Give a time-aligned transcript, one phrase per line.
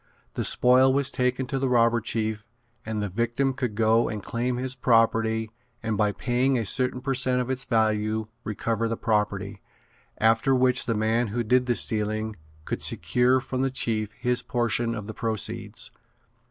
[0.33, 2.47] The spoil was taken to the robber chief
[2.87, 5.51] and the victim could go and claim his property
[5.83, 9.61] and by paying a certain per cent of its value recover the property,
[10.17, 12.35] after which the man who did the stealing
[12.65, 15.91] could secure from the chief his portion of the proceeds.